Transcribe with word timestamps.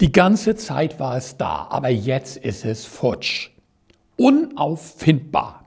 Die 0.00 0.12
ganze 0.12 0.54
Zeit 0.54 1.00
war 1.00 1.16
es 1.16 1.38
da, 1.38 1.66
aber 1.70 1.88
jetzt 1.88 2.36
ist 2.36 2.64
es 2.64 2.84
futsch. 2.84 3.50
Unauffindbar. 4.16 5.64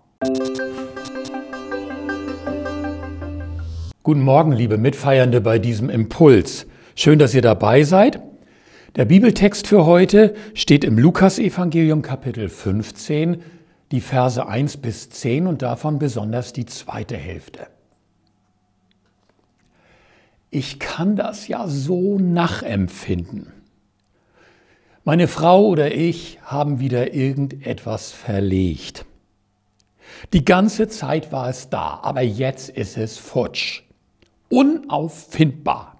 Guten 4.03 4.21
Morgen, 4.21 4.53
liebe 4.53 4.77
Mitfeiernde 4.77 5.41
bei 5.41 5.59
diesem 5.59 5.89
Impuls. 5.89 6.65
Schön, 6.95 7.19
dass 7.19 7.33
ihr 7.33 7.41
dabei 7.41 7.83
seid. 7.83 8.21
Der 8.95 9.03
Bibeltext 9.03 9.67
für 9.67 9.85
heute 9.85 10.33
steht 10.53 10.85
im 10.85 10.97
Lukasevangelium 10.97 12.01
Kapitel 12.01 12.47
15, 12.47 13.43
die 13.91 13.99
Verse 13.99 14.47
1 14.47 14.77
bis 14.77 15.09
10 15.09 15.45
und 15.45 15.61
davon 15.61 15.99
besonders 15.99 16.53
die 16.53 16.65
zweite 16.65 17.17
Hälfte. 17.17 17.67
Ich 20.51 20.79
kann 20.79 21.17
das 21.17 21.49
ja 21.49 21.67
so 21.67 22.17
nachempfinden. 22.17 23.60
Meine 25.03 25.27
Frau 25.27 25.65
oder 25.65 25.95
ich 25.95 26.37
haben 26.43 26.79
wieder 26.79 27.15
irgendetwas 27.15 28.11
verlegt. 28.11 29.05
Die 30.31 30.45
ganze 30.45 30.89
Zeit 30.89 31.31
war 31.31 31.49
es 31.49 31.69
da, 31.69 32.01
aber 32.03 32.21
jetzt 32.21 32.69
ist 32.69 32.97
es 32.97 33.17
futsch. 33.17 33.81
Unauffindbar. 34.49 35.95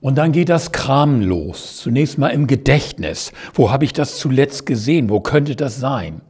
Und 0.00 0.16
dann 0.16 0.30
geht 0.30 0.48
das 0.48 0.70
Kram 0.70 1.22
los. 1.22 1.78
Zunächst 1.78 2.18
mal 2.18 2.28
im 2.28 2.46
Gedächtnis. 2.46 3.32
Wo 3.52 3.72
habe 3.72 3.84
ich 3.84 3.92
das 3.92 4.18
zuletzt 4.18 4.64
gesehen? 4.64 5.10
Wo 5.10 5.18
könnte 5.18 5.56
das 5.56 5.80
sein? 5.80 6.20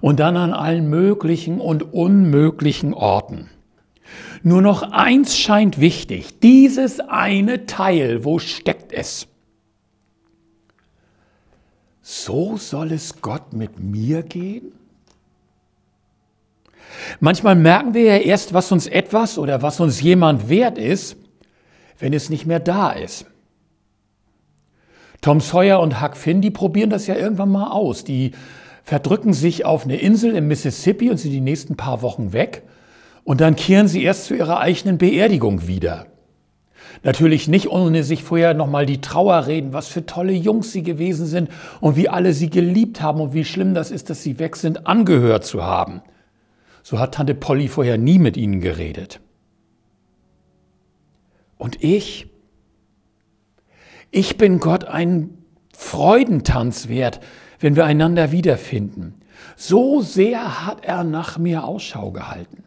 Und 0.00 0.20
dann 0.20 0.36
an 0.36 0.52
allen 0.52 0.88
möglichen 0.88 1.60
und 1.60 1.94
unmöglichen 1.94 2.94
Orten. 2.94 3.50
Nur 4.44 4.62
noch 4.62 4.82
eins 4.92 5.36
scheint 5.36 5.80
wichtig. 5.80 6.38
Dieses 6.38 7.00
eine 7.00 7.66
Teil, 7.66 8.24
wo 8.24 8.38
steckt 8.38 8.92
es? 8.92 9.26
So 12.06 12.58
soll 12.58 12.92
es 12.92 13.22
Gott 13.22 13.54
mit 13.54 13.80
mir 13.80 14.22
gehen? 14.22 14.72
Manchmal 17.18 17.54
merken 17.56 17.94
wir 17.94 18.02
ja 18.02 18.16
erst, 18.18 18.52
was 18.52 18.70
uns 18.70 18.86
etwas 18.86 19.38
oder 19.38 19.62
was 19.62 19.80
uns 19.80 20.02
jemand 20.02 20.50
wert 20.50 20.76
ist, 20.76 21.16
wenn 21.98 22.12
es 22.12 22.28
nicht 22.28 22.44
mehr 22.44 22.60
da 22.60 22.92
ist. 22.92 23.24
Tom 25.22 25.40
Sawyer 25.40 25.80
und 25.80 26.02
Huck 26.02 26.16
Finn, 26.16 26.42
die 26.42 26.50
probieren 26.50 26.90
das 26.90 27.06
ja 27.06 27.14
irgendwann 27.14 27.50
mal 27.50 27.70
aus. 27.70 28.04
Die 28.04 28.32
verdrücken 28.82 29.32
sich 29.32 29.64
auf 29.64 29.84
eine 29.84 29.96
Insel 29.96 30.36
im 30.36 30.46
Mississippi 30.46 31.10
und 31.10 31.16
sind 31.16 31.32
die 31.32 31.40
nächsten 31.40 31.74
paar 31.74 32.02
Wochen 32.02 32.34
weg. 32.34 32.64
Und 33.24 33.40
dann 33.40 33.56
kehren 33.56 33.88
sie 33.88 34.02
erst 34.02 34.26
zu 34.26 34.34
ihrer 34.34 34.60
eigenen 34.60 34.98
Beerdigung 34.98 35.66
wieder. 35.66 36.06
Natürlich 37.02 37.48
nicht, 37.48 37.68
ohne 37.68 38.04
sich 38.04 38.22
vorher 38.22 38.54
nochmal 38.54 38.86
die 38.86 39.00
Trauer 39.00 39.46
reden, 39.46 39.72
was 39.72 39.88
für 39.88 40.06
tolle 40.06 40.32
Jungs 40.32 40.72
sie 40.72 40.82
gewesen 40.82 41.26
sind 41.26 41.50
und 41.80 41.96
wie 41.96 42.08
alle 42.08 42.32
sie 42.32 42.50
geliebt 42.50 43.00
haben 43.00 43.20
und 43.20 43.34
wie 43.34 43.44
schlimm 43.44 43.74
das 43.74 43.90
ist, 43.90 44.10
dass 44.10 44.22
sie 44.22 44.38
weg 44.38 44.56
sind, 44.56 44.86
angehört 44.86 45.44
zu 45.44 45.64
haben. 45.64 46.02
So 46.82 46.98
hat 46.98 47.14
Tante 47.14 47.34
Polly 47.34 47.68
vorher 47.68 47.98
nie 47.98 48.18
mit 48.18 48.36
ihnen 48.36 48.60
geredet. 48.60 49.20
Und 51.56 51.82
ich? 51.82 52.28
Ich 54.10 54.36
bin 54.36 54.60
Gott 54.60 54.84
einen 54.84 55.44
Freudentanz 55.74 56.88
wert, 56.88 57.20
wenn 57.58 57.76
wir 57.76 57.84
einander 57.84 58.32
wiederfinden. 58.32 59.14
So 59.56 60.00
sehr 60.00 60.66
hat 60.66 60.84
er 60.84 61.04
nach 61.04 61.38
mir 61.38 61.64
Ausschau 61.64 62.12
gehalten. 62.12 62.64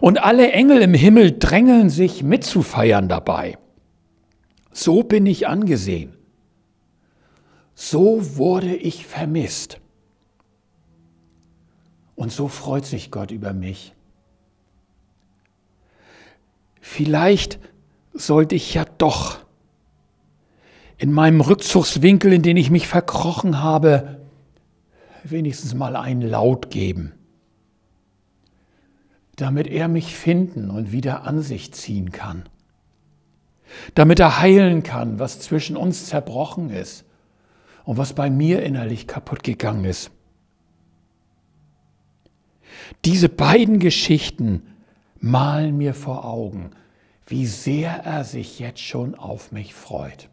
Und 0.00 0.22
alle 0.22 0.52
Engel 0.52 0.82
im 0.82 0.94
Himmel 0.94 1.38
drängeln 1.38 1.90
sich 1.90 2.22
mitzufeiern 2.22 3.08
dabei. 3.08 3.58
So 4.72 5.02
bin 5.02 5.26
ich 5.26 5.46
angesehen. 5.46 6.14
So 7.74 8.36
wurde 8.36 8.74
ich 8.74 9.06
vermisst. 9.06 9.80
Und 12.16 12.32
so 12.32 12.48
freut 12.48 12.84
sich 12.84 13.10
Gott 13.10 13.30
über 13.30 13.52
mich. 13.52 13.92
Vielleicht 16.80 17.58
sollte 18.12 18.54
ich 18.54 18.74
ja 18.74 18.84
doch 18.98 19.38
in 20.96 21.12
meinem 21.12 21.40
Rückzugswinkel, 21.40 22.32
in 22.32 22.42
den 22.42 22.56
ich 22.56 22.70
mich 22.70 22.86
verkrochen 22.86 23.60
habe, 23.62 24.20
wenigstens 25.24 25.74
mal 25.74 25.96
einen 25.96 26.20
Laut 26.20 26.70
geben 26.70 27.12
damit 29.36 29.66
er 29.66 29.88
mich 29.88 30.14
finden 30.14 30.70
und 30.70 30.92
wieder 30.92 31.26
an 31.26 31.40
sich 31.40 31.72
ziehen 31.72 32.12
kann. 32.12 32.44
Damit 33.94 34.20
er 34.20 34.40
heilen 34.40 34.82
kann, 34.82 35.18
was 35.18 35.40
zwischen 35.40 35.76
uns 35.76 36.06
zerbrochen 36.06 36.70
ist 36.70 37.04
und 37.84 37.96
was 37.96 38.12
bei 38.12 38.30
mir 38.30 38.62
innerlich 38.62 39.06
kaputt 39.06 39.42
gegangen 39.42 39.84
ist. 39.84 40.10
Diese 43.04 43.28
beiden 43.28 43.78
Geschichten 43.78 44.62
malen 45.18 45.76
mir 45.76 45.94
vor 45.94 46.24
Augen, 46.24 46.70
wie 47.26 47.46
sehr 47.46 47.90
er 48.04 48.24
sich 48.24 48.58
jetzt 48.58 48.80
schon 48.80 49.14
auf 49.14 49.52
mich 49.52 49.74
freut. 49.74 50.28